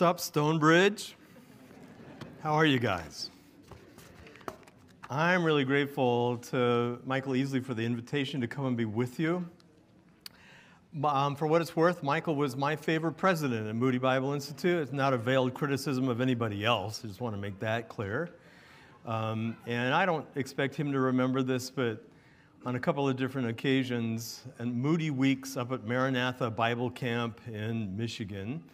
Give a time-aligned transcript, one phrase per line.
[0.00, 1.14] What's up, Stonebridge?
[2.42, 3.30] How are you guys?
[5.10, 9.46] I'm really grateful to Michael Easley for the invitation to come and be with you.
[11.04, 14.80] Um, for what it's worth, Michael was my favorite president at Moody Bible Institute.
[14.80, 17.02] It's not a veiled criticism of anybody else.
[17.04, 18.30] I just want to make that clear.
[19.04, 22.02] Um, and I don't expect him to remember this, but
[22.64, 27.94] on a couple of different occasions, and Moody Weeks up at Maranatha Bible Camp in
[27.98, 28.64] Michigan,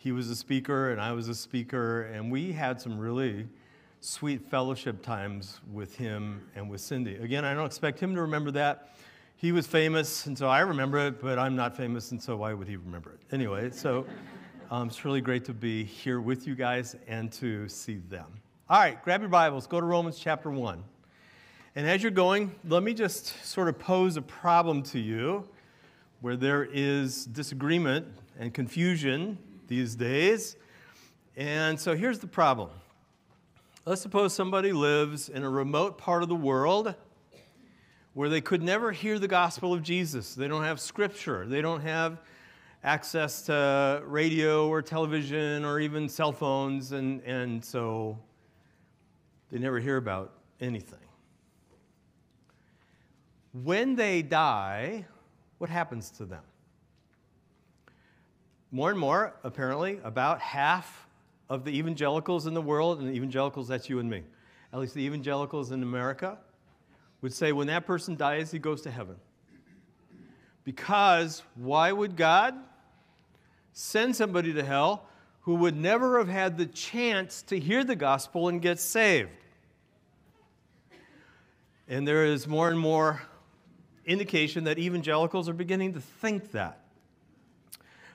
[0.00, 3.46] he was a speaker and I was a speaker, and we had some really
[4.00, 7.16] sweet fellowship times with him and with Cindy.
[7.16, 8.94] Again, I don't expect him to remember that.
[9.36, 12.54] He was famous, and so I remember it, but I'm not famous, and so why
[12.54, 13.20] would he remember it?
[13.30, 14.06] Anyway, so
[14.70, 18.40] um, it's really great to be here with you guys and to see them.
[18.70, 20.82] All right, grab your Bibles, go to Romans chapter 1.
[21.76, 25.46] And as you're going, let me just sort of pose a problem to you
[26.22, 28.06] where there is disagreement
[28.38, 29.36] and confusion
[29.70, 30.56] these days.
[31.36, 32.70] And so here's the problem.
[33.86, 36.94] Let's suppose somebody lives in a remote part of the world
[38.12, 40.34] where they could never hear the gospel of Jesus.
[40.34, 42.20] They don't have scripture, they don't have
[42.82, 48.18] access to radio or television or even cell phones, and, and so
[49.52, 50.98] they never hear about anything.
[53.52, 55.06] When they die,
[55.58, 56.42] what happens to them?
[58.72, 61.06] More and more, apparently, about half
[61.48, 64.22] of the evangelicals in the world, and evangelicals, that's you and me,
[64.72, 66.38] at least the evangelicals in America,
[67.20, 69.16] would say when that person dies, he goes to heaven.
[70.64, 72.54] Because why would God
[73.72, 75.06] send somebody to hell
[75.42, 79.30] who would never have had the chance to hear the gospel and get saved?
[81.88, 83.20] And there is more and more
[84.06, 86.79] indication that evangelicals are beginning to think that.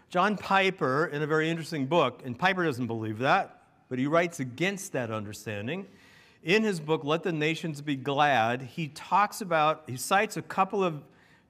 [0.10, 4.40] John Piper, in a very interesting book, and Piper doesn't believe that, but he writes
[4.40, 5.88] against that understanding.
[6.44, 10.84] In his book, Let the Nations Be Glad, he talks about, he cites a couple
[10.84, 11.04] of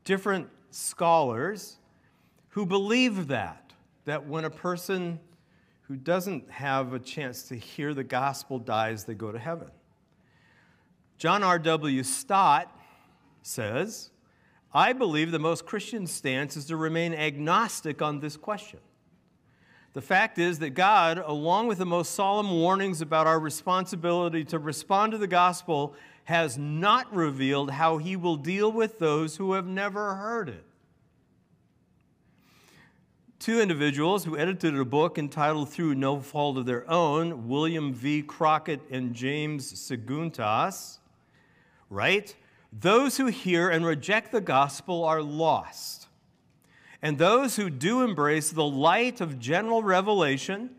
[0.04, 1.78] different scholars
[2.50, 3.74] who believe that,
[4.06, 5.20] that when a person
[5.82, 9.70] who doesn't have a chance to hear the gospel dies, they go to heaven.
[11.18, 12.04] John R.W.
[12.04, 12.76] Stott
[13.42, 14.12] says,
[14.76, 18.82] I believe the most Christian stance is to remain agnostic on this question.
[19.94, 24.60] The fact is that God, along with the most solemn warnings about our responsibility to
[24.60, 29.66] respond to the gospel, has not revealed how he will deal with those who have
[29.66, 30.66] never heard it.
[33.40, 38.24] Two individuals who edited a book entitled Through No Fault of Their Own, William V.
[38.24, 40.98] Crockett and James Sigountos,
[41.90, 42.36] write
[42.78, 46.08] those who hear and reject the gospel are lost.
[47.02, 50.72] And those who do embrace the light of general revelation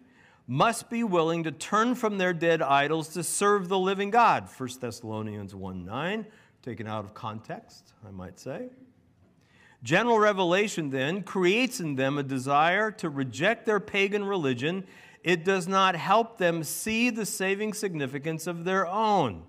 [0.46, 4.48] must be willing to turn from their dead idols to serve the living God.
[4.56, 6.26] 1 Thessalonians 1 9,
[6.62, 8.68] taken out of context, I might say.
[9.82, 14.84] General revelation then creates in them a desire to reject their pagan religion.
[15.22, 19.44] It does not help them see the saving significance of their own.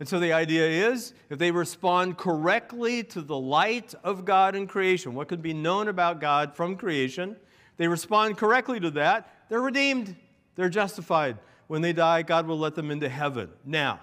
[0.00, 4.66] And so the idea is if they respond correctly to the light of God in
[4.66, 7.36] creation, what could be known about God from creation,
[7.76, 10.16] they respond correctly to that, they're redeemed,
[10.56, 11.36] they're justified.
[11.66, 13.50] When they die, God will let them into heaven.
[13.64, 14.00] Now,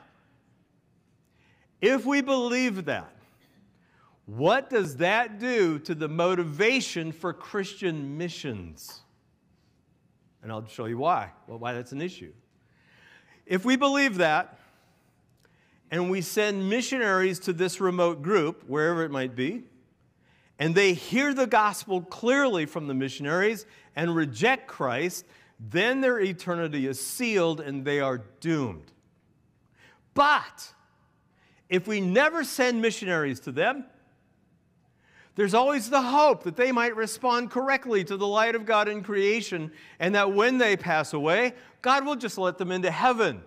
[1.82, 3.14] if we believe that,
[4.26, 9.02] what does that do to the motivation for Christian missions?
[10.44, 11.32] And I'll show you why.
[11.48, 12.34] Well, why that's an issue.
[13.46, 14.60] If we believe that,
[15.92, 19.64] and we send missionaries to this remote group, wherever it might be,
[20.60, 23.66] and they hear the gospel clearly from the missionaries
[23.96, 25.26] and reject Christ,
[25.60, 28.92] then their eternity is sealed and they are doomed.
[30.14, 30.74] But
[31.70, 33.86] if we never send missionaries to them,
[35.36, 39.04] there's always the hope that they might respond correctly to the light of God in
[39.04, 41.54] creation, and that when they pass away,
[41.84, 43.44] God will just let them into heaven.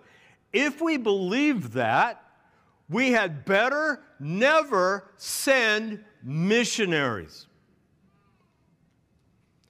[0.53, 2.23] If we believe that,
[2.91, 7.47] we had better never send missionaries.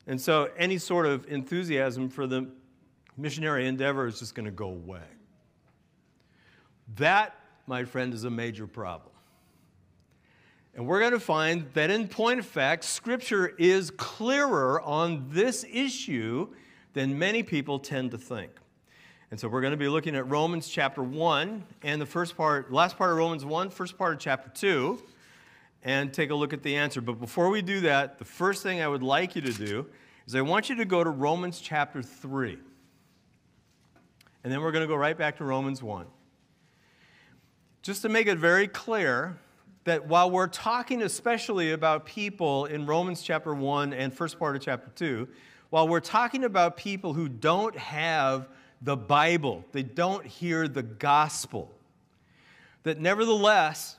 [0.07, 2.49] And so any sort of enthusiasm for the
[3.15, 5.05] missionary endeavor is just going to go away.
[6.95, 7.35] That,
[7.67, 9.13] my friend, is a major problem.
[10.73, 15.63] And we're going to find that, in point of fact, Scripture is clearer on this
[15.71, 16.47] issue
[16.93, 18.51] than many people tend to think.
[19.31, 22.69] And so we're going to be looking at Romans chapter 1 and the first part,
[22.69, 25.01] last part of Romans 1, first part of chapter 2,
[25.83, 26.99] and take a look at the answer.
[26.99, 29.87] But before we do that, the first thing I would like you to do
[30.27, 32.57] is I want you to go to Romans chapter 3.
[34.43, 36.07] And then we're going to go right back to Romans 1.
[37.83, 39.37] Just to make it very clear
[39.85, 44.61] that while we're talking especially about people in Romans chapter 1 and first part of
[44.61, 45.25] chapter 2,
[45.69, 48.49] while we're talking about people who don't have
[48.81, 51.71] the Bible, they don't hear the gospel,
[52.83, 53.97] that nevertheless,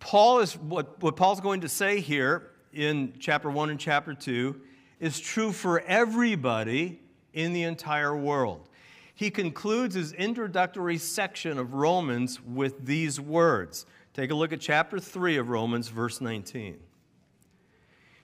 [0.00, 4.60] Paul is what, what Paul's going to say here in chapter 1 and chapter 2
[4.98, 7.00] is true for everybody
[7.32, 8.68] in the entire world.
[9.14, 13.86] He concludes his introductory section of Romans with these words.
[14.14, 16.78] Take a look at chapter 3 of Romans, verse 19.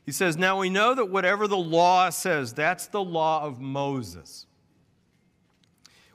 [0.05, 4.47] He says, Now we know that whatever the law says, that's the law of Moses.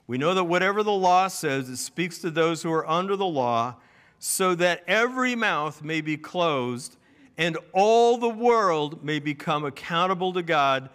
[0.06, 3.26] We know that whatever the law says, it speaks to those who are under the
[3.26, 3.76] law,
[4.18, 6.96] so that every mouth may be closed
[7.36, 10.90] and all the world may become accountable to God,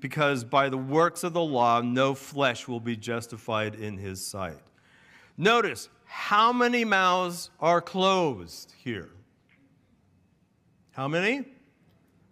[0.00, 4.58] because by the works of the law, no flesh will be justified in his sight.
[5.36, 9.10] Notice how many mouths are closed here?
[10.92, 11.44] How many?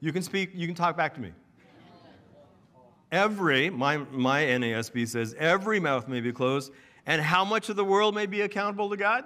[0.00, 1.32] You can speak, you can talk back to me.
[3.10, 6.72] Every, my, my NASB says, every mouth may be closed.
[7.06, 9.24] And how much of the world may be accountable to God?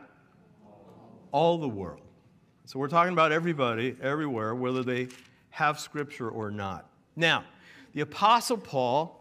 [1.33, 2.01] All the world.
[2.65, 5.09] So we're talking about everybody, everywhere, whether they
[5.51, 6.89] have scripture or not.
[7.17, 7.45] Now,
[7.93, 9.19] the Apostle Paul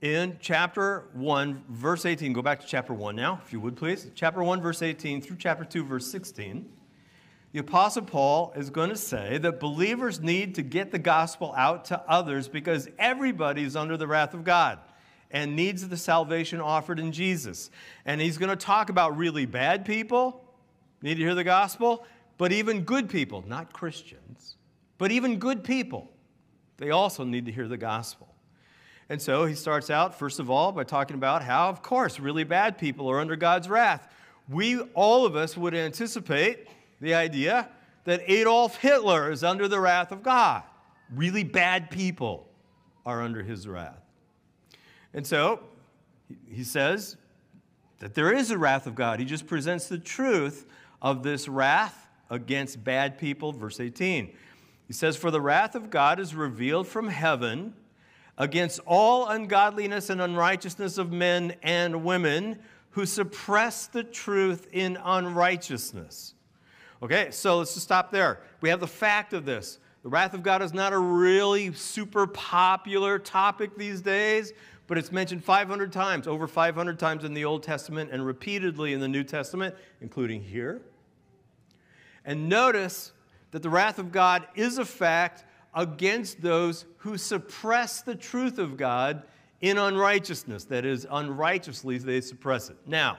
[0.00, 4.10] in chapter 1, verse 18, go back to chapter 1 now, if you would please.
[4.14, 6.68] Chapter 1, verse 18 through chapter 2, verse 16.
[7.54, 11.84] The Apostle Paul is going to say that believers need to get the gospel out
[11.84, 14.80] to others because everybody is under the wrath of God
[15.30, 17.70] and needs the salvation offered in Jesus.
[18.04, 20.44] And he's going to talk about really bad people
[21.00, 22.04] need to hear the gospel,
[22.38, 24.56] but even good people, not Christians,
[24.98, 26.10] but even good people,
[26.78, 28.34] they also need to hear the gospel.
[29.08, 32.42] And so he starts out, first of all, by talking about how, of course, really
[32.42, 34.08] bad people are under God's wrath.
[34.48, 36.66] We, all of us, would anticipate
[37.04, 37.68] the idea
[38.04, 40.62] that Adolf Hitler is under the wrath of God.
[41.14, 42.48] Really bad people
[43.04, 44.02] are under his wrath.
[45.12, 45.60] And so
[46.48, 47.16] he says
[48.00, 49.20] that there is a wrath of God.
[49.20, 50.66] He just presents the truth
[51.00, 53.52] of this wrath against bad people.
[53.52, 54.34] Verse 18.
[54.86, 57.74] He says, For the wrath of God is revealed from heaven
[58.36, 62.58] against all ungodliness and unrighteousness of men and women
[62.90, 66.34] who suppress the truth in unrighteousness.
[67.04, 68.40] Okay, so let's just stop there.
[68.62, 69.78] We have the fact of this.
[70.02, 74.54] The wrath of God is not a really super popular topic these days,
[74.86, 79.00] but it's mentioned 500 times, over 500 times in the Old Testament, and repeatedly in
[79.00, 80.80] the New Testament, including here.
[82.24, 83.12] And notice
[83.50, 88.78] that the wrath of God is a fact against those who suppress the truth of
[88.78, 89.24] God
[89.60, 90.64] in unrighteousness.
[90.64, 92.78] That is, unrighteously they suppress it.
[92.86, 93.18] Now,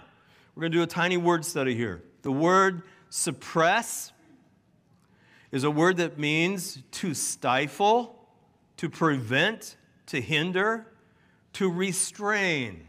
[0.55, 2.01] we're going to do a tiny word study here.
[2.23, 4.11] The word suppress
[5.51, 8.27] is a word that means to stifle,
[8.77, 10.85] to prevent, to hinder,
[11.53, 12.85] to restrain.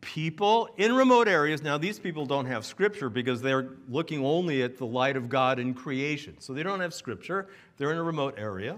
[0.00, 4.78] People in remote areas, now these people don't have scripture because they're looking only at
[4.78, 6.36] the light of God in creation.
[6.40, 8.76] So they don't have scripture, they're in a remote area.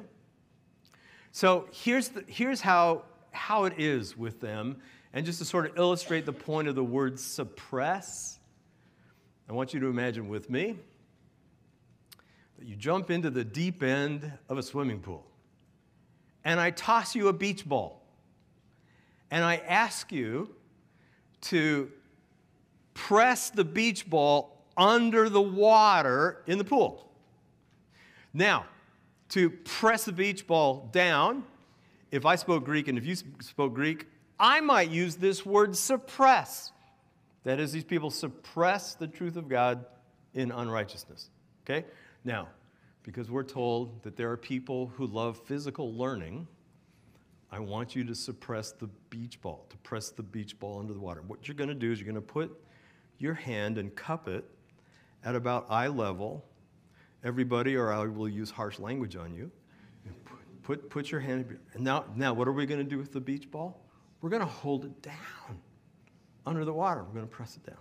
[1.32, 4.76] So here's, the, here's how, how it is with them.
[5.12, 8.37] And just to sort of illustrate the point of the word suppress,
[9.48, 10.76] I want you to imagine with me
[12.58, 15.24] that you jump into the deep end of a swimming pool,
[16.44, 18.04] and I toss you a beach ball,
[19.30, 20.54] and I ask you
[21.42, 21.90] to
[22.92, 27.10] press the beach ball under the water in the pool.
[28.34, 28.66] Now,
[29.30, 31.44] to press the beach ball down,
[32.10, 34.06] if I spoke Greek and if you spoke Greek,
[34.38, 36.72] I might use this word suppress.
[37.44, 39.86] That is, these people suppress the truth of God
[40.34, 41.30] in unrighteousness.
[41.64, 41.86] Okay?
[42.24, 42.48] Now,
[43.02, 46.46] because we're told that there are people who love physical learning,
[47.50, 51.00] I want you to suppress the beach ball, to press the beach ball into the
[51.00, 51.22] water.
[51.26, 52.50] What you're going to do is you're going to put
[53.18, 54.44] your hand and cup it
[55.24, 56.44] at about eye level.
[57.24, 59.50] Everybody, or I will use harsh language on you.
[60.62, 63.20] Put, put your hand, and now, now what are we going to do with the
[63.20, 63.82] beach ball?
[64.20, 65.58] We're going to hold it down
[66.48, 67.04] under the water.
[67.04, 67.78] We're going to press it down.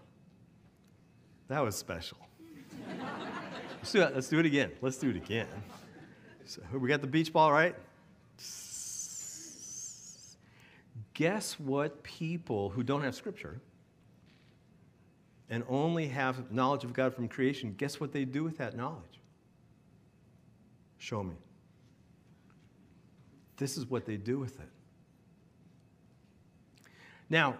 [1.47, 2.17] That was special.
[3.77, 4.13] Let's do it.
[4.13, 4.71] Let's do it again.
[4.81, 5.47] Let's do it again.
[6.45, 7.75] So we got the beach ball, right?
[11.13, 13.59] Guess what people who don't have scripture
[15.49, 19.21] and only have knowledge of God from creation, guess what they do with that knowledge?
[20.97, 21.35] Show me.
[23.55, 24.69] this is what they do with it.
[27.29, 27.57] Now,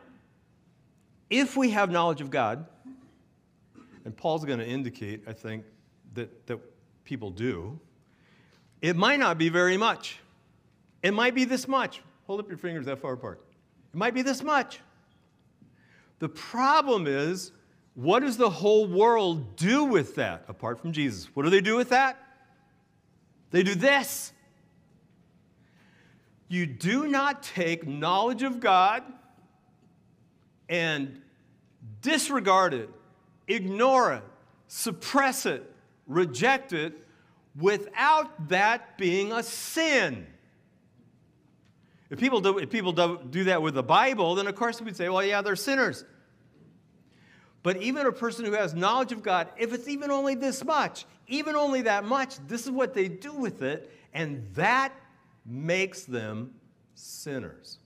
[1.29, 2.65] if we have knowledge of God,
[4.05, 5.65] and Paul's going to indicate, I think,
[6.13, 6.59] that, that
[7.03, 7.79] people do,
[8.81, 10.19] it might not be very much.
[11.03, 12.01] It might be this much.
[12.25, 13.41] Hold up your fingers that far apart.
[13.93, 14.79] It might be this much.
[16.19, 17.51] The problem is,
[17.95, 21.29] what does the whole world do with that apart from Jesus?
[21.33, 22.17] What do they do with that?
[23.51, 24.31] They do this.
[26.47, 29.03] You do not take knowledge of God
[30.69, 31.21] and
[32.01, 32.89] disregard it,
[33.47, 34.23] ignore it,
[34.67, 35.73] suppress it,
[36.07, 36.93] reject it
[37.59, 40.27] without that being a sin.
[42.09, 44.95] If people do, if people do, do that with the Bible, then of course we'd
[44.95, 46.05] say, well, yeah, they're sinners.
[47.63, 51.05] But even a person who has knowledge of God, if it's even only this much,
[51.27, 54.93] even only that much, this is what they do with it, and that
[55.45, 56.53] makes them
[56.93, 57.79] sinners.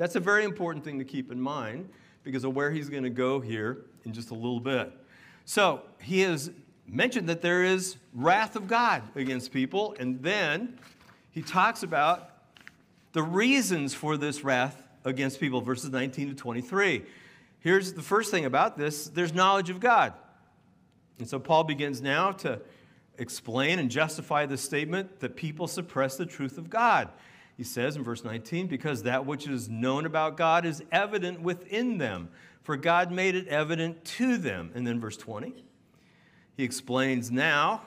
[0.00, 1.90] That's a very important thing to keep in mind
[2.24, 4.90] because of where he's going to go here in just a little bit.
[5.44, 6.50] So he has
[6.86, 10.78] mentioned that there is wrath of God against people, and then
[11.32, 12.30] he talks about
[13.12, 17.04] the reasons for this wrath against people, verses 19 to 23.
[17.58, 20.14] Here's the first thing about this there's knowledge of God.
[21.18, 22.62] And so Paul begins now to
[23.18, 27.10] explain and justify the statement that people suppress the truth of God.
[27.60, 31.98] He says in verse 19, because that which is known about God is evident within
[31.98, 32.30] them,
[32.62, 34.70] for God made it evident to them.
[34.74, 35.62] And then verse 20,
[36.56, 37.82] he explains now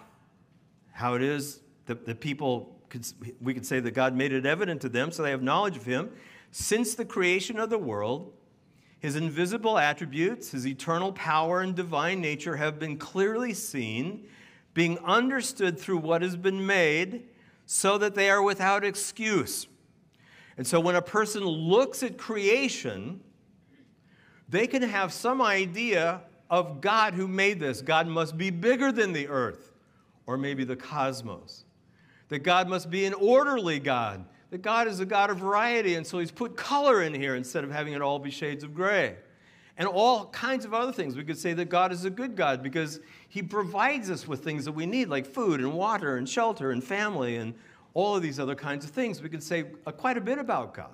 [0.91, 3.03] how it is that the people could,
[3.41, 5.85] we could say that God made it evident to them, so they have knowledge of
[5.85, 6.11] Him.
[6.51, 8.31] Since the creation of the world,
[8.99, 14.27] His invisible attributes, His eternal power and divine nature have been clearly seen,
[14.75, 17.23] being understood through what has been made,
[17.73, 19.65] so that they are without excuse.
[20.57, 23.19] And so when a person looks at creation,
[24.47, 27.81] they can have some idea of God who made this.
[27.81, 29.71] God must be bigger than the earth,
[30.27, 31.65] or maybe the cosmos
[32.29, 36.05] that God must be an orderly God, that God is a God of variety, and
[36.05, 39.15] so He's put color in here instead of having it all be shades of gray.
[39.77, 41.15] And all kinds of other things.
[41.15, 44.65] We could say that God is a good God because He provides us with things
[44.65, 47.55] that we need, like food and water and shelter and family and
[47.93, 49.21] all of these other kinds of things.
[49.21, 50.91] We could say uh, quite a bit about God.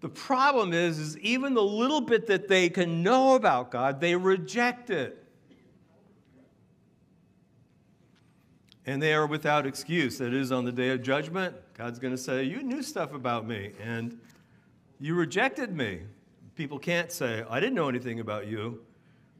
[0.00, 4.16] The problem is, is even the little bit that they can know about God, they
[4.16, 5.24] reject it.
[8.86, 10.18] and they are without excuse.
[10.18, 13.46] That is, on the day of judgment, God's going to say, You knew stuff about
[13.46, 14.18] me, and
[15.00, 16.00] you rejected me.
[16.54, 18.82] People can't say, I didn't know anything about you.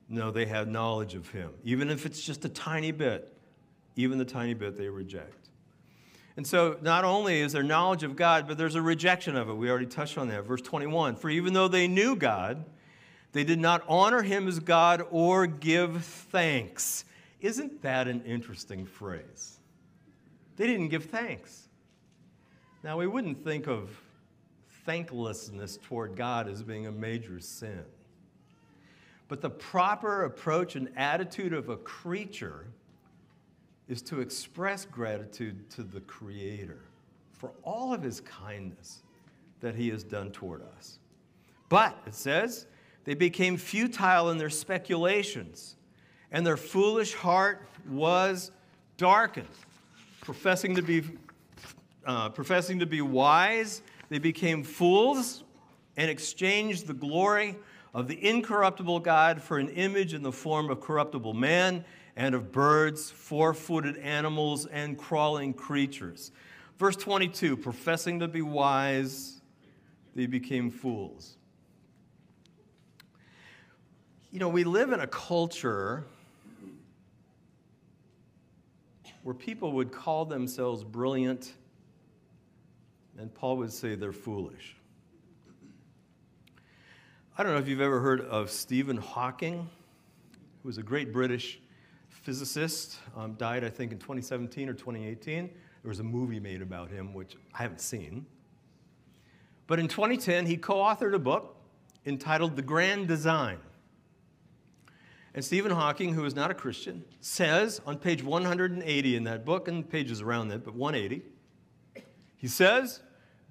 [0.09, 1.50] No, they have knowledge of Him.
[1.62, 3.33] Even if it's just a tiny bit,
[3.97, 5.49] even the tiny bit they reject.
[6.37, 9.54] And so, not only is there knowledge of God, but there's a rejection of it.
[9.54, 10.44] We already touched on that.
[10.44, 12.64] Verse 21 For even though they knew God,
[13.33, 17.04] they did not honor Him as God or give thanks
[17.44, 19.59] isn't that an interesting phrase?
[20.56, 21.68] They didn't give thanks.
[22.83, 23.90] Now, we wouldn't think of
[24.84, 27.84] thanklessness toward God as being a major sin.
[29.28, 32.66] But the proper approach and attitude of a creature
[33.88, 36.80] is to express gratitude to the Creator
[37.32, 39.02] for all of His kindness
[39.60, 40.98] that He has done toward us.
[41.68, 42.66] But, it says,
[43.04, 45.76] they became futile in their speculations
[46.32, 48.50] and their foolish heart was
[48.96, 49.46] darkened.
[50.20, 51.02] Professing to be,
[52.06, 55.44] uh, professing to be wise, they became fools
[55.96, 57.56] and exchanged the glory
[57.92, 61.84] of the incorruptible God for an image in the form of corruptible man
[62.16, 66.32] and of birds, four footed animals, and crawling creatures.
[66.78, 69.40] Verse 22 professing to be wise,
[70.14, 71.37] they became fools.
[74.30, 76.04] You know, we live in a culture
[79.23, 81.54] where people would call themselves brilliant,
[83.18, 84.76] and Paul would say they're foolish.
[87.37, 89.68] I don't know if you've ever heard of Stephen Hawking,
[90.62, 91.61] who was a great British
[92.09, 95.50] physicist, um, died, I think, in 2017 or 2018.
[95.83, 98.25] There was a movie made about him, which I haven't seen.
[99.66, 101.56] But in 2010, he co authored a book
[102.06, 103.59] entitled The Grand Design.
[105.35, 109.66] And Stephen Hawking, who is not a Christian, says on page 180 in that book,
[109.66, 111.25] and pages around that, but 180,
[112.44, 113.00] he says,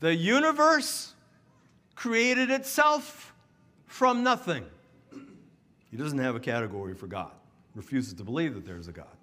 [0.01, 1.15] The universe
[1.95, 3.33] created itself
[3.87, 4.63] from nothing.
[5.89, 7.31] He doesn't have a category for God,
[7.73, 9.17] refuses to believe that there's a God.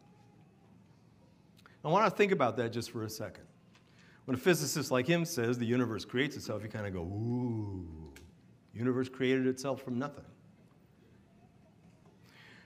[1.85, 3.45] I want to think about that just for a second.
[4.25, 7.87] When a physicist like him says the universe creates itself, you kind of go, ooh,
[8.75, 10.25] universe created itself from nothing.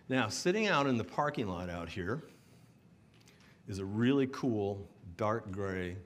[0.08, 2.22] Now, sitting out in the parking lot out here
[3.68, 5.98] is a really cool dark gray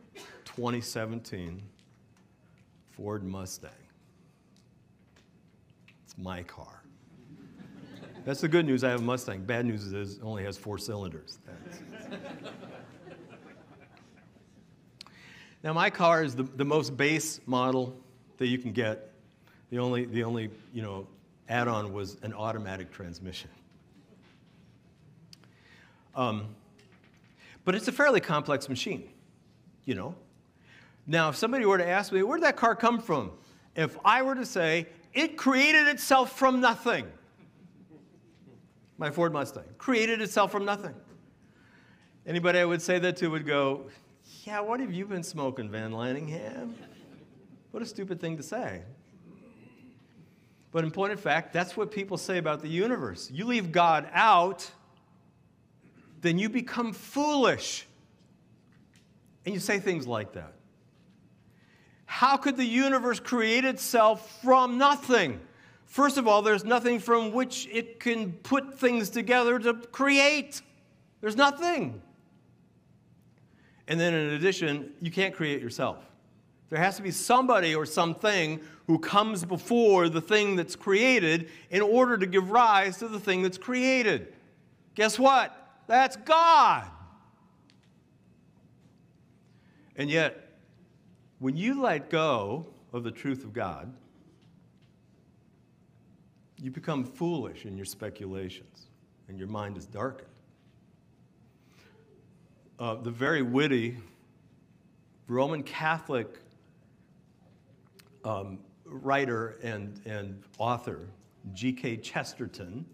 [0.45, 1.63] 2017
[2.93, 3.71] Ford Mustang.
[6.05, 6.83] It's my car.
[8.25, 8.85] That's the good news.
[8.85, 9.45] I have a Mustang.
[9.45, 11.39] Bad news is it only has four cylinders.
[15.63, 17.97] now, my car is the, the most base model
[18.39, 19.13] that you can get.
[19.71, 21.07] The only, the only you know,
[21.49, 23.51] add-on was an automatic transmission.
[26.15, 26.55] Um,
[27.65, 29.09] but it's a fairly complex machine,
[29.89, 30.15] you know.
[31.07, 33.31] Now, if somebody were to ask me, where did that car come from?
[33.75, 37.07] If I were to say, it created itself from nothing.
[38.99, 40.95] My Ford Mustang created itself from nothing.
[42.27, 43.87] Anybody I would say that to would go,
[44.43, 46.75] yeah, what have you been smoking, Vanlaningham?
[47.71, 48.83] What a stupid thing to say.
[50.71, 53.31] But in point of fact, that's what people say about the universe.
[53.33, 54.71] You leave God out,
[56.21, 57.87] then you become foolish.
[59.49, 60.53] And you say things like that.
[62.05, 65.41] How could the universe create itself from nothing?
[65.87, 70.61] First of all, there's nothing from which it can put things together to create.
[71.23, 72.03] There's nothing.
[73.87, 75.97] And then, in addition, you can't create yourself.
[76.69, 81.81] There has to be somebody or something who comes before the thing that's created in
[81.81, 84.35] order to give rise to the thing that's created.
[84.95, 85.57] Guess what?
[85.87, 86.91] That's God.
[89.99, 90.49] And yet,
[91.41, 93.93] when you let go of the truth of God,
[96.57, 98.87] you become foolish in your speculations
[99.29, 100.29] and your mind is darkened.
[102.79, 103.97] Uh, the very witty
[105.27, 106.39] Roman Catholic
[108.25, 111.09] um, writer and, and author,
[111.53, 111.99] G.K.
[111.99, 112.87] Chesterton,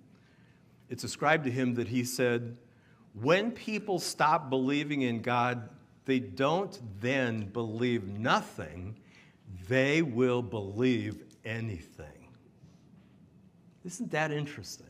[0.88, 2.56] it's ascribed to him that he said,
[3.12, 5.68] when people stop believing in God,
[6.04, 8.96] they don't then believe nothing,
[9.68, 12.28] they will believe anything.
[13.84, 14.86] Isn't that interesting?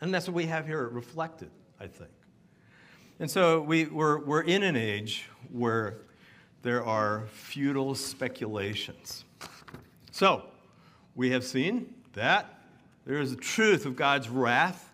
[0.00, 1.50] And that's what we have here reflected,
[1.80, 2.10] I think.
[3.20, 5.98] And so we, we're, we're in an age where
[6.62, 9.24] there are futile speculations.
[10.10, 10.44] So,
[11.14, 12.62] we have seen that
[13.04, 14.92] there is a truth of God's wrath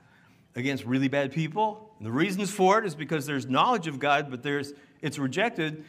[0.56, 1.94] against really bad people.
[1.98, 5.84] And the reasons for it is because there's knowledge of God, but there's it's rejected.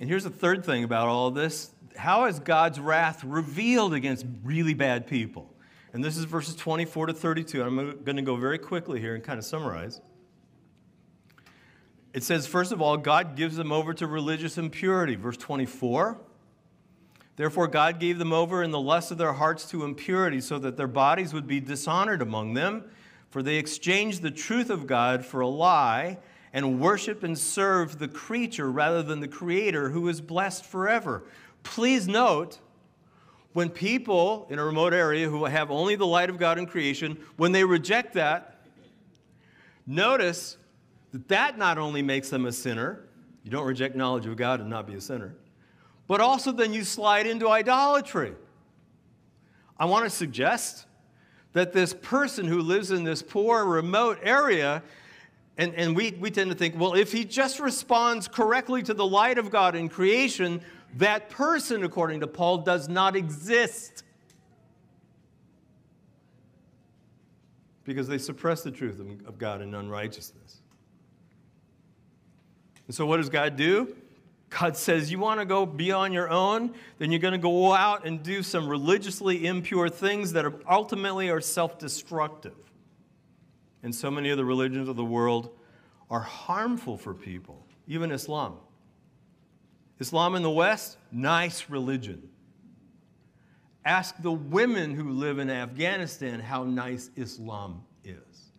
[0.00, 4.26] And here's the third thing about all of this how is God's wrath revealed against
[4.42, 5.52] really bad people?
[5.92, 7.62] And this is verses 24 to 32.
[7.62, 10.00] I'm going to go very quickly here and kind of summarize.
[12.14, 15.16] It says, first of all, God gives them over to religious impurity.
[15.16, 16.18] Verse 24.
[17.36, 20.76] Therefore, God gave them over in the lust of their hearts to impurity, so that
[20.76, 22.84] their bodies would be dishonored among them.
[23.30, 26.18] For they exchanged the truth of God for a lie
[26.52, 31.24] and worship and serve the creature rather than the creator who is blessed forever.
[31.62, 32.58] Please note,
[33.52, 37.18] when people in a remote area who have only the light of God in creation,
[37.36, 38.60] when they reject that,
[39.86, 40.56] notice
[41.12, 43.04] that that not only makes them a sinner,
[43.44, 45.34] you don't reject knowledge of God and not be a sinner,
[46.06, 48.34] but also then you slide into idolatry.
[49.78, 50.86] I want to suggest
[51.52, 54.82] that this person who lives in this poor, remote area
[55.58, 59.06] and, and we, we tend to think, well, if he just responds correctly to the
[59.06, 60.62] light of God in creation,
[60.96, 64.02] that person, according to Paul, does not exist.
[67.84, 70.60] Because they suppress the truth of God in unrighteousness.
[72.86, 73.94] And so, what does God do?
[74.48, 76.74] God says, You want to go be on your own?
[76.98, 81.28] Then you're going to go out and do some religiously impure things that are ultimately
[81.30, 82.54] are self destructive
[83.82, 85.50] and so many of the religions of the world
[86.10, 88.56] are harmful for people, even Islam.
[89.98, 92.28] Islam in the West, nice religion.
[93.84, 98.52] Ask the women who live in Afghanistan how nice Islam is.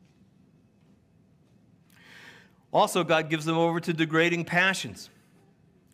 [2.71, 5.09] Also, God gives them over to degrading passions.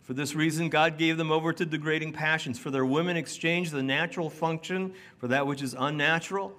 [0.01, 2.57] For this reason, God gave them over to degrading passions.
[2.57, 6.55] For their women exchanged the natural function for that which is unnatural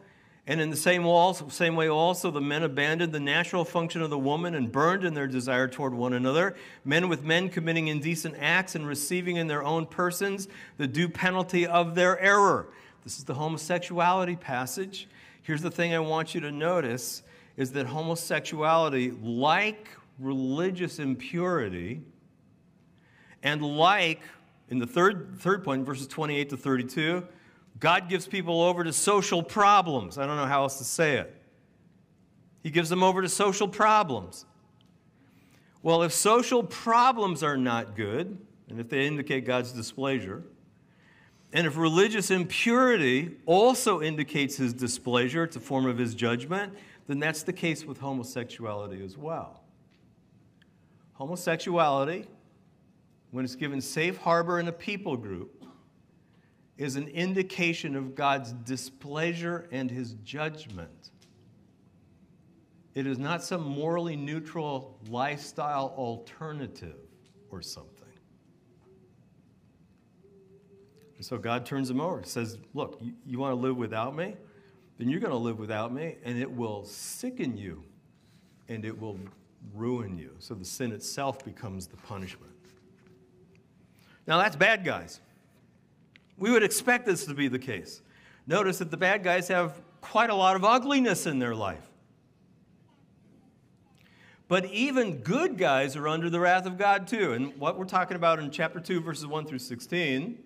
[0.51, 1.07] and in the same,
[1.49, 5.15] same way, also, the men abandoned the natural function of the woman and burned in
[5.15, 6.57] their desire toward one another.
[6.85, 11.69] Men with men committing indecent acts and receiving in their own persons the due penalty
[11.69, 12.67] of their error.
[13.05, 15.07] This is the homosexuality passage.
[15.45, 17.23] Here's the thing I want you to notice
[17.57, 19.87] is that homosexuality, like
[20.19, 22.01] religious impurity,
[23.45, 24.23] And like
[24.69, 27.25] in the third, third point, verses 28 to 32,
[27.81, 30.19] God gives people over to social problems.
[30.19, 31.35] I don't know how else to say it.
[32.62, 34.45] He gives them over to social problems.
[35.83, 38.37] Well, if social problems are not good,
[38.69, 40.45] and if they indicate God's displeasure,
[41.55, 46.75] and if religious impurity also indicates his displeasure, it's a form of his judgment,
[47.07, 49.62] then that's the case with homosexuality as well.
[51.14, 52.27] Homosexuality,
[53.31, 55.60] when it's given safe harbor in a people group,
[56.81, 61.11] is an indication of God's displeasure and his judgment.
[62.95, 66.97] It is not some morally neutral lifestyle alternative
[67.51, 67.90] or something.
[71.19, 74.35] And so God turns them over, says, Look, you, you want to live without me?
[74.97, 77.85] Then you're going to live without me, and it will sicken you,
[78.71, 79.19] and it will
[79.75, 80.35] ruin you.
[80.38, 82.53] So the sin itself becomes the punishment.
[84.27, 85.21] Now, that's bad guys.
[86.40, 88.00] We would expect this to be the case.
[88.46, 91.87] Notice that the bad guys have quite a lot of ugliness in their life.
[94.48, 97.35] But even good guys are under the wrath of God too.
[97.35, 100.42] And what we're talking about in chapter 2, verses 1 through 16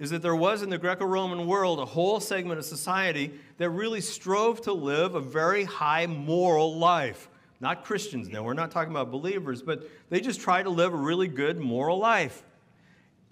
[0.00, 3.70] is that there was in the Greco Roman world a whole segment of society that
[3.70, 7.28] really strove to live a very high moral life.
[7.60, 10.96] Not Christians now, we're not talking about believers, but they just try to live a
[10.96, 12.42] really good moral life.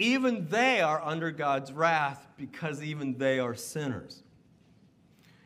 [0.03, 4.25] Even they are under God's wrath because even they are sinners.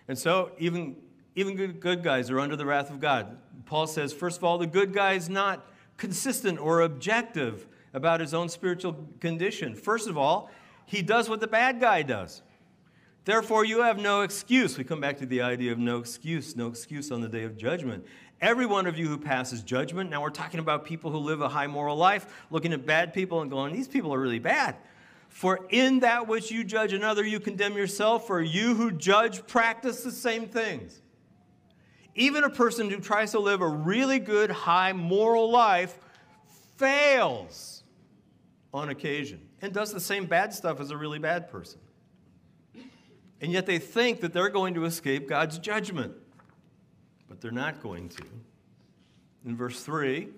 [0.09, 0.97] And so, even,
[1.35, 3.37] even good, guys are under the wrath of God.
[3.67, 8.33] Paul says, first of all, the good guy is not consistent or objective about his
[8.33, 9.75] own spiritual condition.
[9.75, 10.51] First of all,
[10.87, 12.41] he does what the bad guy does.
[13.27, 14.79] Therefore, you have no excuse.
[14.79, 17.59] We come back to the idea of no excuse, no excuse on the day of
[17.59, 18.07] judgment.
[18.41, 21.49] Every one of you who passes judgment, now we're talking about people who live a
[21.49, 24.77] high moral life, looking at bad people and going, these people are really bad.
[25.29, 30.03] For in that which you judge another, you condemn yourself, for you who judge practice
[30.03, 31.01] the same things.
[32.15, 35.99] Even a person who tries to live a really good, high moral life
[36.77, 37.83] fails
[38.73, 41.81] on occasion and does the same bad stuff as a really bad person.
[43.41, 46.15] And yet they think that they're going to escape God's judgment,
[47.29, 48.25] but they're not going to.
[49.45, 50.29] In verse 3,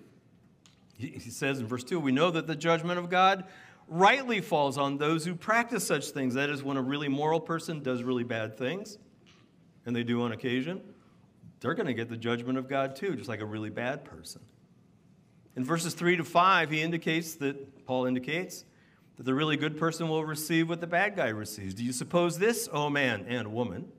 [0.97, 3.45] he says in verse 2, we know that the judgment of God
[3.87, 6.33] rightly falls on those who practice such things.
[6.33, 8.97] That is, when a really moral person does really bad things,
[9.85, 10.81] and they do on occasion,
[11.59, 14.41] they're going to get the judgment of God too, just like a really bad person.
[15.55, 18.65] In verses 3 to 5, he indicates that, Paul indicates,
[19.17, 21.73] that the really good person will receive what the bad guy receives.
[21.73, 23.91] Do you suppose this, O oh man and woman,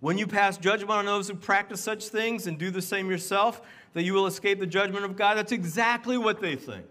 [0.00, 3.60] when you pass judgment on those who practice such things and do the same yourself,
[3.94, 5.36] that you will escape the judgment of God?
[5.36, 6.86] That's exactly what they think.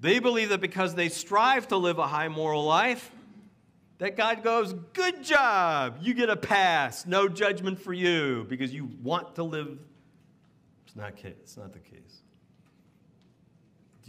[0.00, 3.10] They believe that because they strive to live a high moral life,
[3.98, 8.90] that God goes, Good job, you get a pass, no judgment for you, because you
[9.02, 9.78] want to live.
[10.86, 12.09] It's not, it's not the case.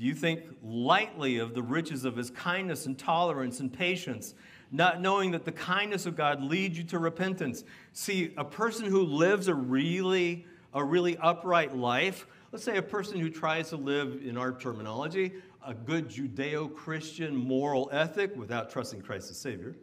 [0.02, 4.34] Do you think lightly of the riches of his kindness and tolerance and patience,
[4.72, 7.64] not knowing that the kindness of God leads you to repentance?
[7.94, 13.20] See, a person who lives a really, a really upright life, let's say a person
[13.20, 15.34] who tries to live, in our terminology,
[15.64, 19.76] a good Judeo Christian moral ethic without trusting Christ as Savior,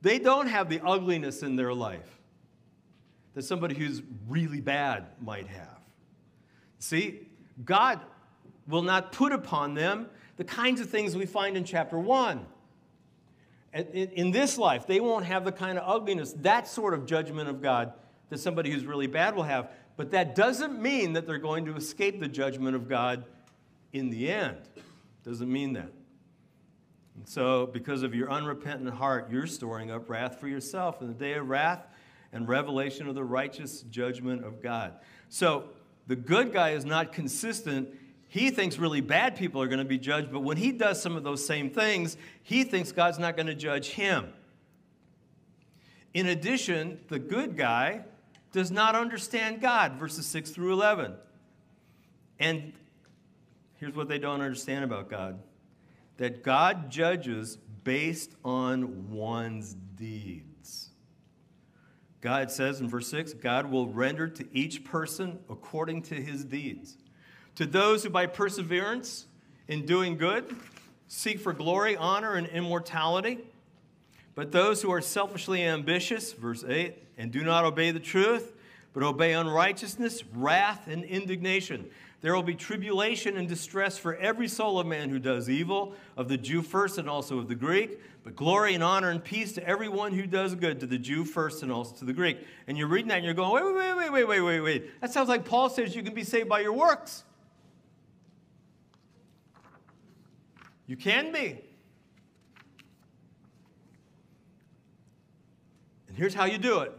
[0.00, 2.18] they don't have the ugliness in their life
[3.34, 5.80] that somebody who's really bad might have.
[6.78, 7.28] See,
[7.66, 8.00] God
[8.68, 12.46] will not put upon them the kinds of things we find in chapter 1.
[13.72, 17.60] In this life, they won't have the kind of ugliness, that sort of judgment of
[17.60, 17.92] God
[18.30, 19.70] that somebody who's really bad will have.
[19.96, 23.24] But that doesn't mean that they're going to escape the judgment of God
[23.92, 24.58] in the end.
[25.24, 25.90] Doesn't mean that.
[27.16, 31.14] And so, because of your unrepentant heart, you're storing up wrath for yourself in the
[31.14, 31.84] day of wrath
[32.32, 34.94] and revelation of the righteous judgment of God.
[35.28, 35.64] So,
[36.06, 37.88] the good guy is not consistent
[38.28, 41.16] he thinks really bad people are going to be judged, but when he does some
[41.16, 44.32] of those same things, he thinks God's not going to judge him.
[46.12, 48.04] In addition, the good guy
[48.52, 51.14] does not understand God, verses 6 through 11.
[52.38, 52.72] And
[53.76, 55.40] here's what they don't understand about God
[56.18, 60.90] that God judges based on one's deeds.
[62.20, 66.96] God says in verse 6 God will render to each person according to his deeds.
[67.58, 69.26] To those who by perseverance
[69.66, 70.54] in doing good
[71.08, 73.38] seek for glory, honor, and immortality,
[74.36, 78.54] but those who are selfishly ambitious, verse 8, and do not obey the truth,
[78.92, 81.90] but obey unrighteousness, wrath, and indignation.
[82.20, 86.28] There will be tribulation and distress for every soul of man who does evil, of
[86.28, 89.66] the Jew first and also of the Greek, but glory and honor and peace to
[89.66, 92.38] everyone who does good, to the Jew first and also to the Greek.
[92.68, 95.00] And you're reading that and you're going, wait, wait, wait, wait, wait, wait, wait.
[95.00, 97.24] That sounds like Paul says you can be saved by your works.
[100.88, 101.60] You can be.
[106.08, 106.92] And here's how you do it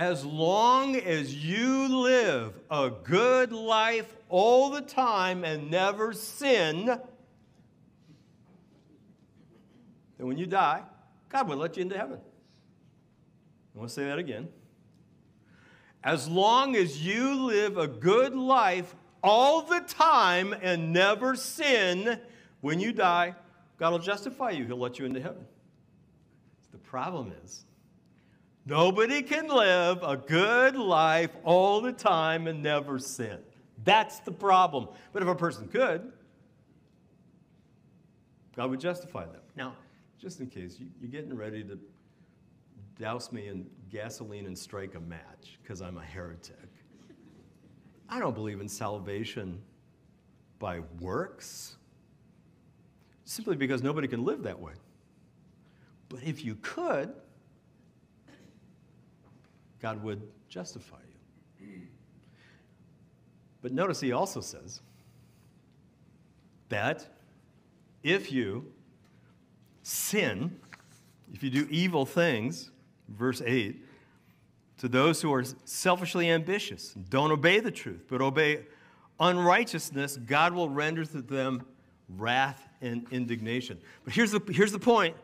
[0.00, 7.00] as long as you live a good life all the time and never sin, then
[10.16, 10.82] when you die,
[11.28, 12.18] God will let you into heaven.
[13.74, 14.48] I want to say that again.
[16.02, 22.18] As long as you live a good life all the time and never sin,
[22.60, 23.34] when you die,
[23.78, 24.64] God will justify you.
[24.64, 25.44] He'll let you into heaven.
[26.72, 27.64] The problem is,
[28.66, 33.38] Nobody can live a good life all the time and never sin.
[33.82, 34.88] That's the problem.
[35.12, 36.12] But if a person could,
[38.54, 39.40] God would justify them.
[39.56, 39.74] Now,
[40.20, 41.78] just in case, you, are getting ready to
[42.96, 46.69] douse me in gasoline and strike a match because I'm a heretic.
[48.10, 49.62] I don't believe in salvation
[50.58, 51.76] by works,
[53.24, 54.72] simply because nobody can live that way.
[56.08, 57.14] But if you could,
[59.80, 60.96] God would justify
[61.60, 61.82] you.
[63.62, 64.80] But notice he also says
[66.68, 67.06] that
[68.02, 68.72] if you
[69.82, 70.58] sin,
[71.32, 72.72] if you do evil things,
[73.08, 73.84] verse 8,
[74.80, 78.64] to those who are selfishly ambitious, don't obey the truth, but obey
[79.20, 81.66] unrighteousness, God will render to them
[82.08, 83.78] wrath and indignation.
[84.04, 85.16] But here's the, here's the point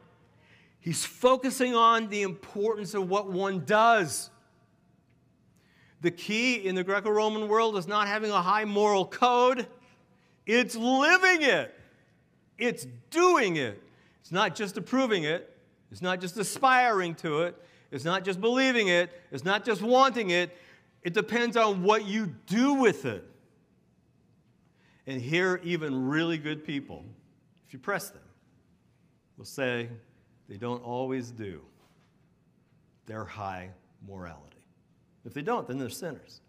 [0.79, 4.31] He's focusing on the importance of what one does.
[6.03, 9.67] The key in the Greco Roman world is not having a high moral code,
[10.45, 11.75] it's living it,
[12.59, 13.83] it's doing it.
[14.21, 15.57] It's not just approving it,
[15.91, 17.57] it's not just aspiring to it,
[17.91, 20.57] it's not just believing it, it's not just wanting it.
[21.03, 23.25] It depends on what you do with it.
[25.07, 27.05] And here, even really good people,
[27.67, 28.23] if you press them,
[29.37, 29.89] will say
[30.49, 31.61] they don't always do
[33.07, 33.71] their high
[34.07, 34.65] morality.
[35.25, 36.41] If they don't, then they're sinners.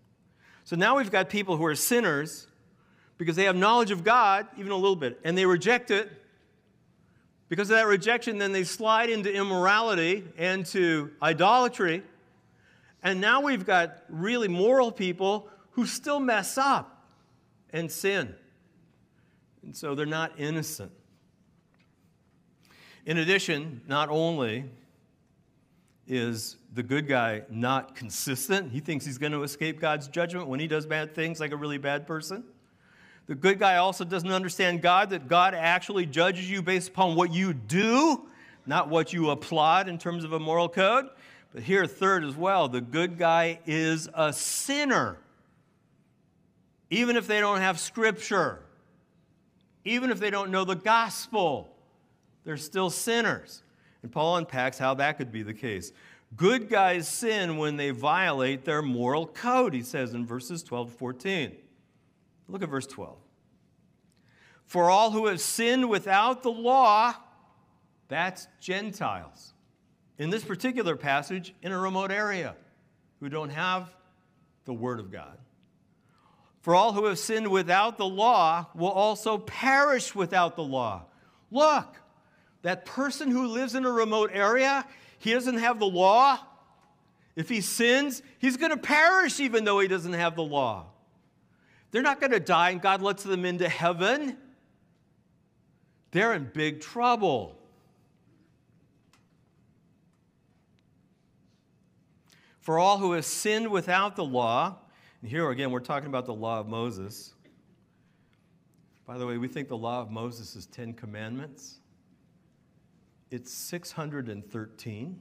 [0.63, 2.47] So now we've got people who are sinners
[3.17, 6.11] because they have knowledge of God, even a little bit, and they reject it.
[7.49, 12.03] Because of that rejection, then they slide into immorality and to idolatry.
[13.01, 17.05] And now we've got really moral people who still mess up
[17.71, 18.35] and sin.
[19.63, 20.91] And so they're not innocent.
[23.05, 24.65] In addition, not only
[26.07, 28.71] is the good guy not consistent.
[28.71, 31.57] He thinks he's going to escape God's judgment when he does bad things like a
[31.57, 32.43] really bad person.
[33.27, 37.33] The good guy also doesn't understand God, that God actually judges you based upon what
[37.33, 38.25] you do,
[38.65, 41.07] not what you applaud in terms of a moral code.
[41.53, 45.17] But here, third as well, the good guy is a sinner.
[46.89, 48.59] Even if they don't have scripture,
[49.83, 51.75] even if they don't know the gospel,
[52.45, 53.63] they're still sinners.
[54.03, 55.91] And Paul unpacks how that could be the case.
[56.37, 60.97] Good guys sin when they violate their moral code, he says in verses 12 to
[60.97, 61.55] 14.
[62.47, 63.17] Look at verse 12.
[64.65, 67.13] For all who have sinned without the law,
[68.07, 69.53] that's Gentiles.
[70.17, 72.55] In this particular passage, in a remote area,
[73.19, 73.89] who don't have
[74.65, 75.37] the Word of God.
[76.61, 81.05] For all who have sinned without the law will also perish without the law.
[81.49, 81.95] Look,
[82.61, 84.85] that person who lives in a remote area,
[85.17, 86.39] he doesn't have the law.
[87.35, 90.87] If he sins, he's going to perish even though he doesn't have the law.
[91.97, 94.37] They're not going to die and God lets them into heaven.
[96.11, 97.57] They're in big trouble.
[102.59, 104.75] For all who have sinned without the law,
[105.23, 107.33] and here again we're talking about the law of Moses.
[109.07, 111.79] By the way, we think the law of Moses is 10 commandments.
[113.31, 115.19] It's 613.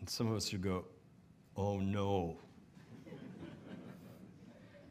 [0.00, 0.86] And some of us should go,
[1.56, 2.38] oh no.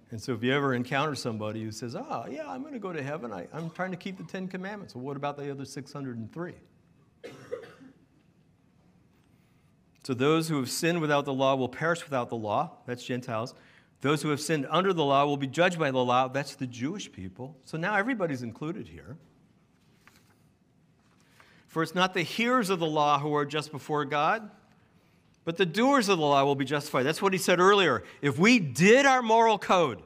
[0.09, 2.93] And so if you ever encounter somebody who says, oh, yeah, I'm going to go
[2.93, 4.95] to heaven, I, I'm trying to keep the Ten Commandments.
[4.95, 6.53] Well, what about the other 603?
[10.03, 12.77] so those who have sinned without the law will perish without the law.
[12.85, 13.53] That's Gentiles.
[13.99, 16.29] Those who have sinned under the law will be judged by the law.
[16.29, 17.57] That's the Jewish people.
[17.65, 19.17] So now everybody's included here.
[21.67, 24.49] For it's not the hearers of the law who are just before God,
[25.47, 27.03] But the doers of the law will be justified.
[27.03, 28.03] That's what he said earlier.
[28.21, 30.03] If we did our moral code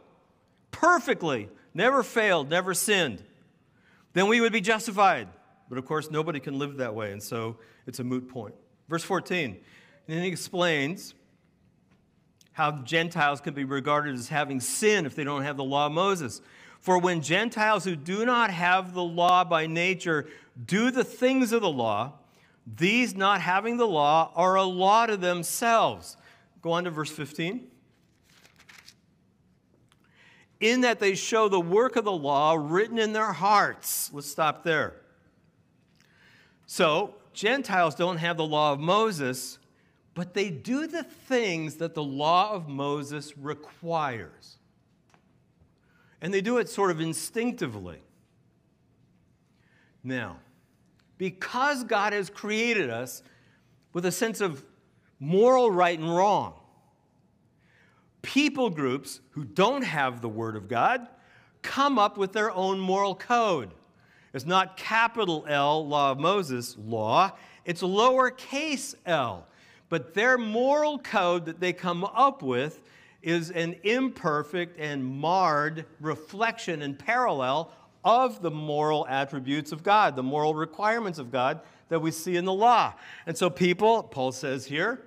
[0.69, 3.23] perfectly, never failed, never sinned,
[4.13, 5.27] then we would be justified.
[5.67, 8.53] But of course, nobody can live that way, and so it's a moot point.
[8.87, 9.59] Verse 14, and
[10.05, 11.15] then he explains
[12.51, 15.91] how Gentiles can be regarded as having sin if they don't have the law of
[15.91, 16.39] Moses.
[16.81, 20.27] For when Gentiles who do not have the law by nature
[20.63, 22.13] do the things of the law,
[22.65, 26.17] these not having the law are a law to themselves.
[26.61, 27.71] Go on to verse 15
[30.61, 34.11] in that they show the work of the law written in their hearts.
[34.13, 34.93] Let's stop there.
[36.67, 39.57] So, Gentiles don't have the law of Moses,
[40.13, 44.57] but they do the things that the law of Moses requires.
[46.21, 47.99] And they do it sort of instinctively.
[50.03, 50.37] Now,
[51.21, 53.21] because God has created us
[53.93, 54.65] with a sense of
[55.19, 56.55] moral right and wrong,
[58.23, 61.07] people groups who don't have the Word of God
[61.61, 63.69] come up with their own moral code.
[64.33, 67.33] It's not capital L, law of Moses, law,
[67.65, 69.45] it's lowercase l.
[69.89, 72.81] But their moral code that they come up with
[73.21, 77.71] is an imperfect and marred reflection and parallel
[78.03, 82.45] of the moral attributes of God, the moral requirements of God that we see in
[82.45, 82.93] the law.
[83.25, 85.01] And so, people, Paul says here,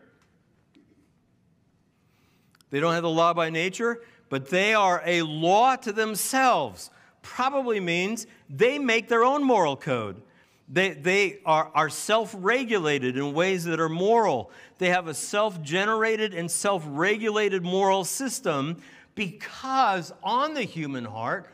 [2.71, 6.91] they don't have the law by nature, but they are a law to themselves.
[7.23, 10.21] Probably means they make their own moral code.
[10.69, 14.51] They, they are, are self regulated in ways that are moral.
[14.79, 18.83] They have a self generated and self regulated moral system
[19.15, 21.47] because on the human heart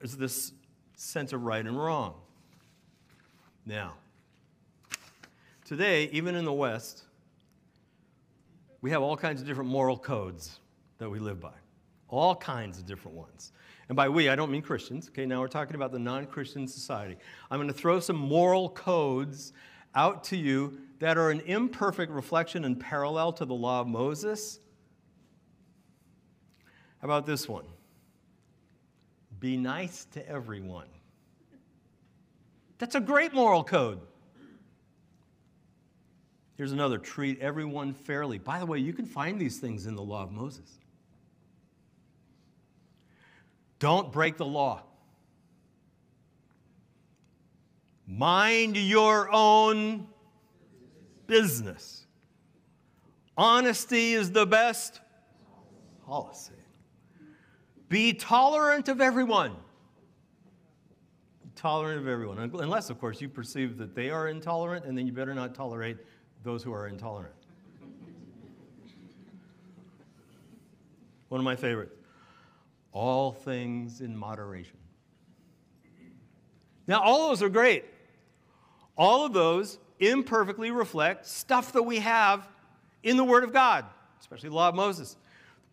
[0.00, 0.52] is this
[1.00, 2.14] sense of right and wrong.
[3.64, 3.94] Now,
[5.64, 7.04] today, even in the West,
[8.82, 10.58] we have all kinds of different moral codes
[10.98, 11.52] that we live by.
[12.08, 13.52] All kinds of different ones.
[13.88, 15.08] And by we, I don't mean Christians.
[15.08, 17.16] Okay, now we're talking about the non Christian society.
[17.50, 19.52] I'm going to throw some moral codes
[19.94, 24.60] out to you that are an imperfect reflection and parallel to the law of Moses.
[27.00, 27.64] How about this one?
[29.40, 30.86] Be nice to everyone.
[32.78, 34.00] That's a great moral code.
[36.56, 38.36] Here's another treat everyone fairly.
[38.36, 40.78] By the way, you can find these things in the law of Moses.
[43.78, 44.82] Don't break the law.
[48.06, 50.06] Mind your own
[51.26, 52.06] business.
[53.38, 55.00] Honesty is the best
[56.04, 56.59] policy.
[57.90, 59.50] Be tolerant of everyone.
[61.42, 62.38] Be tolerant of everyone.
[62.38, 65.98] Unless, of course, you perceive that they are intolerant, and then you better not tolerate
[66.44, 67.34] those who are intolerant.
[71.28, 71.96] One of my favorites
[72.92, 74.76] all things in moderation.
[76.88, 77.84] Now, all those are great.
[78.96, 82.48] All of those imperfectly reflect stuff that we have
[83.04, 83.84] in the Word of God,
[84.20, 85.16] especially the law of Moses.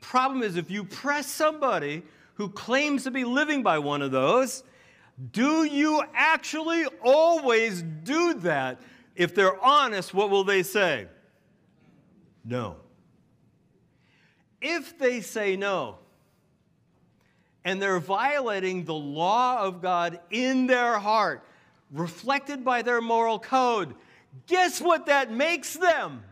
[0.07, 2.01] Problem is if you press somebody
[2.35, 4.63] who claims to be living by one of those,
[5.33, 8.79] do you actually always do that?
[9.17, 11.07] If they're honest, what will they say?
[12.45, 12.77] No.
[14.61, 15.97] If they say no,
[17.65, 21.43] and they're violating the law of God in their heart,
[21.91, 23.93] reflected by their moral code,
[24.45, 26.23] guess what that makes them?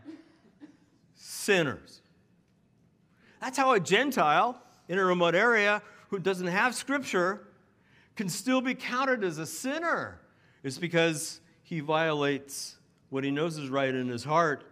[1.14, 2.00] Sinners.
[3.40, 7.46] That's how a Gentile in a remote area who doesn't have scripture
[8.14, 10.20] can still be counted as a sinner.
[10.62, 12.76] It's because he violates
[13.10, 14.64] what he knows is right in his heart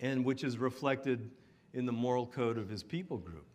[0.00, 1.30] and which is reflected
[1.74, 3.46] in the moral code of his people group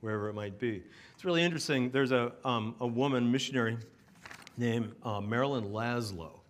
[0.00, 0.82] wherever it might be.
[1.14, 1.90] It's really interesting.
[1.90, 3.78] There's a, um, a woman missionary
[4.56, 6.40] named uh, Marilyn Laszlo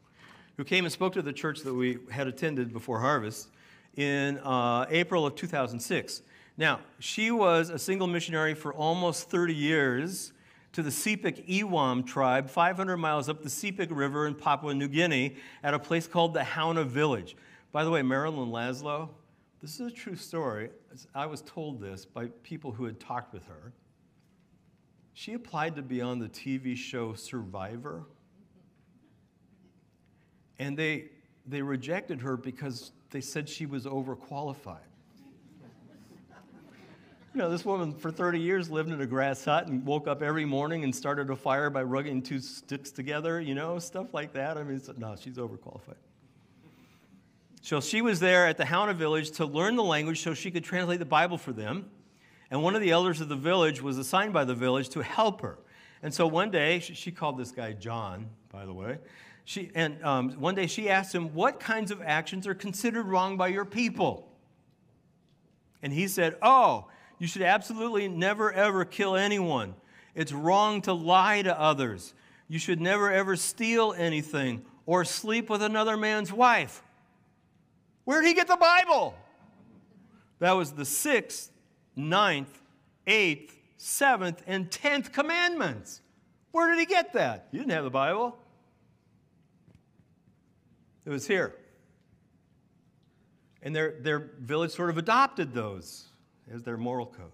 [0.57, 3.49] who came and spoke to the church that we had attended before harvest
[3.97, 6.23] in uh, April of 2006.
[6.57, 10.33] Now, she was a single missionary for almost 30 years
[10.73, 15.37] to the Sepik Iwam tribe, 500 miles up the Sepik River in Papua New Guinea,
[15.63, 17.37] at a place called the Hauna Village.
[17.73, 19.11] By the way, Marilyn Laszlo,
[19.61, 20.71] this is a true story.
[21.15, 23.73] I was told this by people who had talked with her.
[25.15, 28.05] She applied to be on the TV show Survivor.
[30.59, 31.11] And they,
[31.47, 34.79] they rejected her because they said she was overqualified.
[37.35, 40.23] You know, this woman for 30 years lived in a grass hut and woke up
[40.23, 44.35] every morning and started a fire by rubbing two sticks together, you know, stuff like
[44.35, 44.59] that.
[44.59, 45.97] I mean, no, she's overqualified.
[47.63, 50.63] So she was there at the Hauna village to learn the language so she could
[50.63, 51.91] translate the Bible for them.
[52.51, 55.41] And one of the elders of the village was assigned by the village to help
[55.41, 55.59] her.
[56.03, 58.99] And so one day, she, called this guy John, by the way.
[59.45, 63.39] She, and um, one day she asked him, What kinds of actions are considered wrong
[63.39, 64.29] by your people?
[65.83, 66.89] And he said, Oh,
[67.23, 69.77] you should absolutely never ever kill anyone.
[70.17, 72.15] It's wrong to lie to others.
[72.49, 76.83] You should never ever steal anything or sleep with another man's wife.
[78.03, 79.15] Where did he get the Bible?
[80.41, 81.53] That was the sixth,
[81.95, 82.61] ninth,
[83.07, 86.01] eighth, seventh, and tenth commandments.
[86.51, 87.47] Where did he get that?
[87.53, 88.37] You didn't have the Bible.
[91.07, 91.55] It was here.
[93.63, 96.09] And their, their village sort of adopted those
[96.53, 97.33] as their moral code.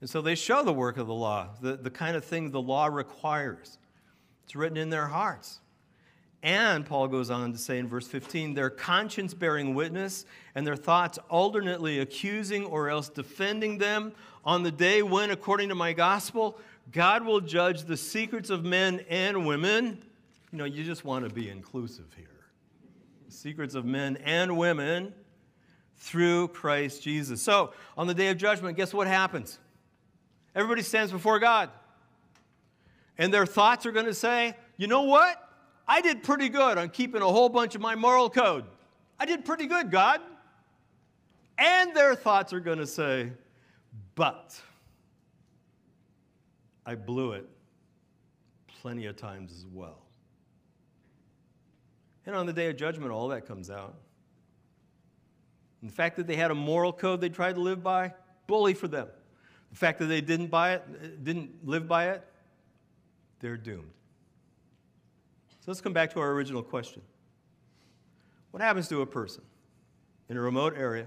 [0.00, 2.60] And so they show the work of the law, the, the kind of thing the
[2.60, 3.78] law requires.
[4.44, 5.60] It's written in their hearts.
[6.42, 10.76] And Paul goes on to say in verse 15, their conscience bearing witness and their
[10.76, 14.12] thoughts alternately accusing or else defending them
[14.44, 16.60] on the day when, according to my gospel,
[16.92, 20.00] God will judge the secrets of men and women.
[20.52, 22.26] You know, you just want to be inclusive here.
[23.26, 25.12] The secrets of men and women
[25.96, 27.42] through Christ Jesus.
[27.42, 29.58] So, on the day of judgment, guess what happens?
[30.54, 31.70] Everybody stands before God.
[33.18, 35.42] And their thoughts are going to say, you know what?
[35.88, 38.64] I did pretty good on keeping a whole bunch of my moral code.
[39.18, 40.20] I did pretty good, God.
[41.58, 43.32] And their thoughts are going to say,
[44.14, 44.60] but
[46.84, 47.48] I blew it
[48.80, 50.02] plenty of times as well.
[52.26, 53.94] And on the day of judgment, all that comes out.
[55.86, 58.12] And the fact that they had a moral code they tried to live by,
[58.48, 59.06] bully for them.
[59.70, 62.26] The fact that they didn't buy it, didn't live by it,
[63.38, 63.92] they're doomed.
[65.60, 67.02] So let's come back to our original question.
[68.50, 69.44] What happens to a person
[70.28, 71.06] in a remote area,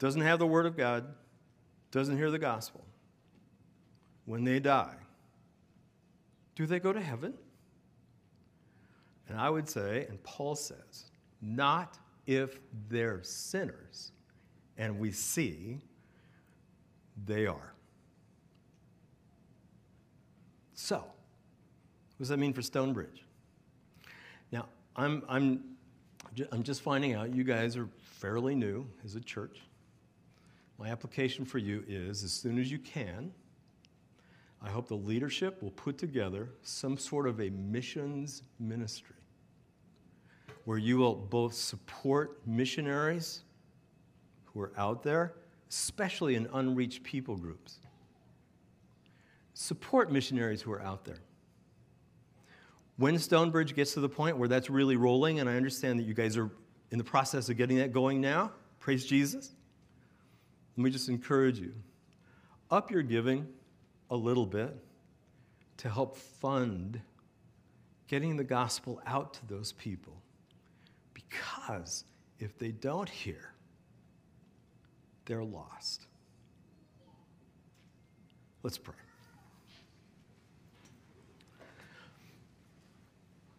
[0.00, 1.04] doesn't have the Word of God,
[1.92, 2.84] doesn't hear the gospel?
[4.24, 4.96] When they die,
[6.56, 7.34] do they go to heaven?
[9.28, 11.96] And I would say, and Paul says, not
[12.26, 14.12] if they're sinners.
[14.78, 15.80] And we see
[17.26, 17.72] they are.
[20.74, 23.24] So, what does that mean for Stonebridge?
[24.50, 24.66] Now,
[24.96, 25.62] I'm, I'm,
[26.50, 29.60] I'm just finding out you guys are fairly new as a church.
[30.78, 33.32] My application for you is as soon as you can,
[34.60, 39.21] I hope the leadership will put together some sort of a missions ministry
[40.64, 43.42] where you will both support missionaries
[44.44, 45.34] who are out there,
[45.70, 47.78] especially in unreached people groups.
[49.54, 51.20] Support missionaries who are out there.
[52.96, 56.14] When Stonebridge gets to the point where that's really rolling, and I understand that you
[56.14, 56.50] guys are
[56.90, 59.52] in the process of getting that going now, praise Jesus.
[60.76, 61.72] Let me just encourage you
[62.70, 63.46] up your giving
[64.10, 64.74] a little bit
[65.78, 67.00] to help fund
[68.06, 70.21] getting the gospel out to those people
[71.32, 72.04] because
[72.38, 73.52] if they don't hear,
[75.24, 76.06] they're lost.
[78.62, 78.94] Let's pray.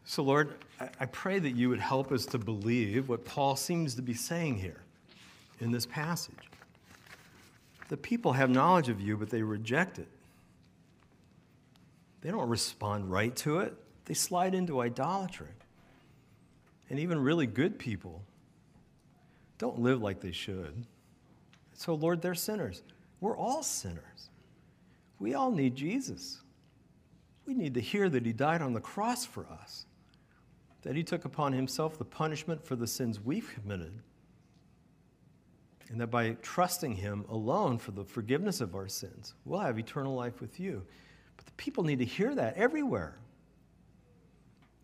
[0.06, 0.54] So, Lord,
[1.00, 4.58] I pray that you would help us to believe what Paul seems to be saying
[4.58, 4.82] here
[5.60, 6.36] in this passage.
[7.90, 10.08] The people have knowledge of you, but they reject it.
[12.22, 15.48] They don't respond right to it, they slide into idolatry
[16.94, 18.22] and even really good people
[19.58, 20.86] don't live like they should.
[21.74, 22.84] So, Lord, they're sinners.
[23.20, 24.30] We're all sinners.
[25.18, 26.44] We all need Jesus.
[27.48, 29.88] We need to hear that He died on the cross for us,
[30.84, 34.00] that He took upon Himself the punishment for the sins we've committed,
[35.90, 40.14] and that by trusting Him alone for the forgiveness of our sins, we'll have eternal
[40.14, 40.84] life with you.
[41.38, 43.18] But the people need to hear that everywhere.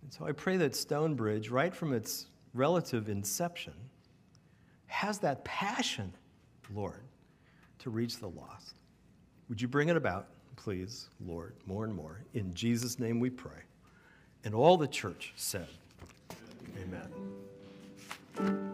[0.10, 3.74] And so I pray that Stonebridge, right from its relative inception,
[4.88, 6.12] has that passion,
[6.74, 7.04] Lord,
[7.78, 8.74] to reach the lost.
[9.50, 12.24] Would you bring it about, please, Lord, more and more?
[12.34, 13.62] In Jesus' name we pray.
[14.44, 15.68] And all the church said,
[16.82, 18.66] Amen.